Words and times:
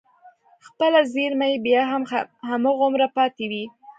خپله 0.67 0.99
زېرمه 1.13 1.47
يې 1.51 1.57
بيا 1.65 1.81
هم 1.91 2.03
هماغومره 2.51 3.07
پاتې 3.17 3.45
وي. 3.51 3.63